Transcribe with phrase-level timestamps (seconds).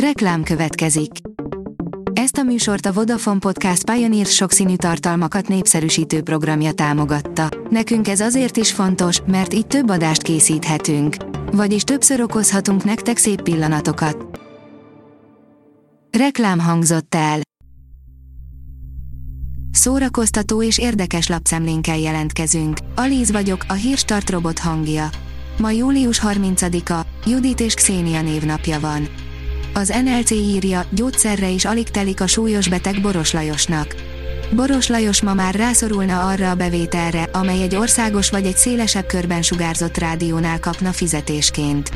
[0.00, 1.10] Reklám következik.
[2.12, 7.48] Ezt a műsort a Vodafone Podcast Pioneer sokszínű tartalmakat népszerűsítő programja támogatta.
[7.70, 11.16] Nekünk ez azért is fontos, mert így több adást készíthetünk.
[11.52, 14.40] Vagyis többször okozhatunk nektek szép pillanatokat.
[16.18, 17.40] Reklám hangzott el.
[19.70, 22.78] Szórakoztató és érdekes lapszemlénkkel jelentkezünk.
[22.94, 25.08] Alíz vagyok, a hírstart robot hangja.
[25.58, 29.08] Ma július 30-a, Judit és Xénia névnapja van.
[29.76, 33.94] Az NLC írja, gyógyszerre is alig telik a súlyos beteg Boros Lajosnak.
[34.52, 39.42] Boros Lajos ma már rászorulna arra a bevételre, amely egy országos vagy egy szélesebb körben
[39.42, 41.90] sugárzott rádiónál kapna fizetésként.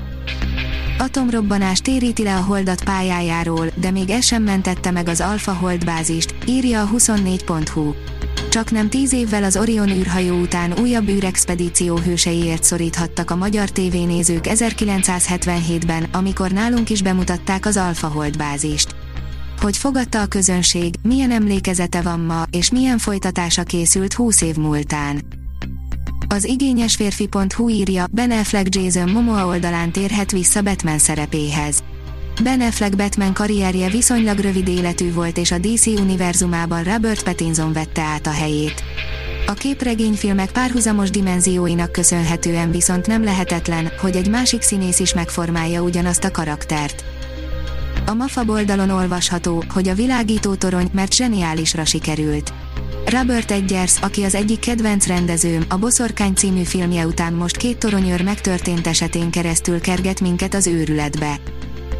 [0.98, 6.34] Atomrobbanás téríti le a holdat pályájáról, de még ez sem mentette meg az Alpha holdbázist,
[6.46, 7.92] írja a 24.hu.
[8.50, 14.44] Csak nem tíz évvel az Orion űrhajó után újabb űrexpedíció hőseiért szoríthattak a magyar tévénézők
[14.48, 18.94] 1977-ben, amikor nálunk is bemutatták az Alpha Hold bázist.
[19.60, 25.22] Hogy fogadta a közönség, milyen emlékezete van ma, és milyen folytatása készült 20 év múltán.
[26.28, 31.82] Az igényes férfi.hu írja, Ben Affleck Jason Momoa oldalán térhet vissza Batman szerepéhez.
[32.42, 38.02] Ben Affleck Batman karrierje viszonylag rövid életű volt és a DC univerzumában Robert Pattinson vette
[38.02, 38.82] át a helyét.
[39.46, 46.24] A képregényfilmek párhuzamos dimenzióinak köszönhetően viszont nem lehetetlen, hogy egy másik színész is megformálja ugyanazt
[46.24, 47.04] a karaktert.
[48.06, 52.52] A MAFA oldalon olvasható, hogy a világító torony, mert zseniálisra sikerült.
[53.06, 58.22] Robert Eggers, aki az egyik kedvenc rendezőm, a Boszorkány című filmje után most két toronyőr
[58.22, 61.40] megtörtént esetén keresztül kerget minket az őrületbe.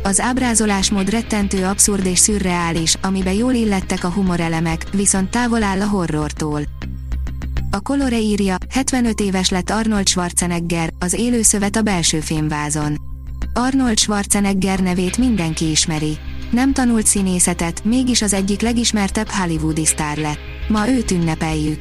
[0.02, 5.88] Az ábrázolásmód rettentő abszurd és szürreális, amiben jól illettek a humorelemek, viszont távol áll a
[5.88, 6.62] horrortól.
[7.70, 12.96] A Colore írja, 75 éves lett Arnold Schwarzenegger, az élőszövet a belső fémvázon.
[13.54, 16.18] Arnold Schwarzenegger nevét mindenki ismeri.
[16.50, 20.40] Nem tanult színészetet, mégis az egyik legismertebb hollywoodi sztár lett.
[20.68, 21.78] Ma őt ünnepeljük.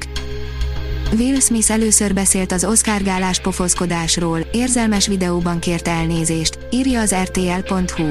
[1.17, 8.07] Will Smith először beszélt az Oscar gálás pofozkodásról, érzelmes videóban kért elnézést, írja az rtl.hu.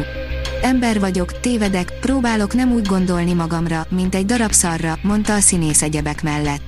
[0.62, 5.82] Ember vagyok, tévedek, próbálok nem úgy gondolni magamra, mint egy darab szarra, mondta a színész
[5.82, 6.62] egyebek mellett.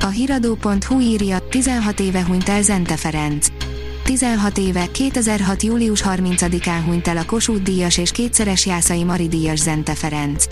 [0.00, 3.46] A hiradó.hu írja, 16 éve hunyt el Zente Ferenc.
[4.04, 5.62] 16 éve, 2006.
[5.62, 10.44] július 30-án hunyt el a Kossuth díjas és kétszeres Jászai Mari díjas Zente Ferenc.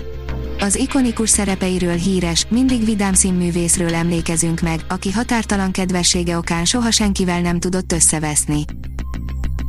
[0.63, 7.41] Az ikonikus szerepeiről híres, mindig vidám színművészről emlékezünk meg, aki határtalan kedvessége okán soha senkivel
[7.41, 8.65] nem tudott összeveszni.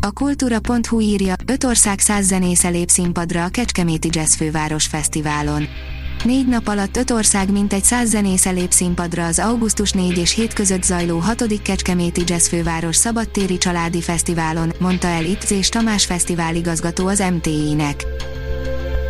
[0.02, 5.68] A kultúra.hu írja, öt ország száz zenésze lép színpadra a Kecskeméti Jazz Főváros Fesztiválon.
[6.24, 10.54] Négy nap alatt öt ország mintegy száz zenésze lép színpadra az augusztus 4 és 7
[10.54, 11.62] között zajló 6.
[11.62, 18.06] Kecskeméti Jazz Főváros Szabadtéri Családi Fesztiválon, mondta el itt és Tamás fesztiváligazgató az MTI-nek.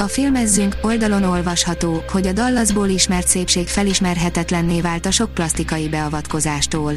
[0.04, 6.94] A filmezzünk oldalon olvasható, hogy a Dallasból ismert szépség felismerhetetlenné vált a sok plastikai beavatkozástól.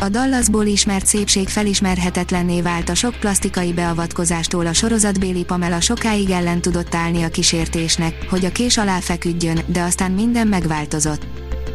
[0.00, 6.60] A Dallasból ismert szépség felismerhetetlenné vált a sok plastikai beavatkozástól a sorozatbéli Pamela sokáig ellen
[6.60, 11.26] tudott állni a kísértésnek, hogy a kés alá feküdjön, de aztán minden megváltozott.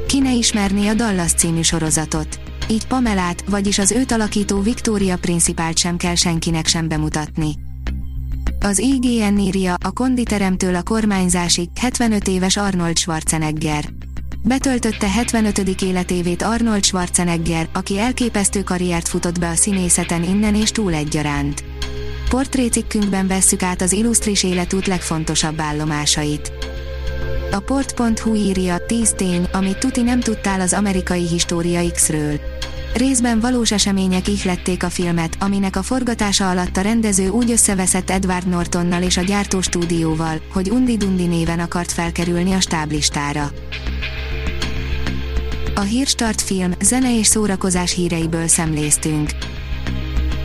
[0.08, 2.40] Ki ne ismerné a Dallas című sorozatot?
[2.70, 7.65] Így Pamelát, vagyis az őt alakító Victoria Principált sem kell senkinek sem bemutatni.
[8.66, 13.86] Az IGN írja, a konditeremtől a kormányzásig 75 éves Arnold Schwarzenegger.
[14.44, 15.82] Betöltötte 75.
[15.82, 21.64] életévét Arnold Schwarzenegger, aki elképesztő karriert futott be a színészeten innen és túl egyaránt.
[22.30, 26.52] Portrécikkünkben vesszük át az illusztris életút legfontosabb állomásait.
[27.52, 32.40] A port.hu írja 10 tény, amit tuti nem tudtál az amerikai História X-ről.
[32.98, 38.48] Részben valós események ihlették a filmet, aminek a forgatása alatt a rendező úgy összeveszett Edward
[38.48, 43.52] Nortonnal és a gyártó stúdióval, hogy Undi Dundi néven akart felkerülni a stáblistára.
[45.76, 49.30] A Hírstart film, zene és szórakozás híreiből szemléztünk.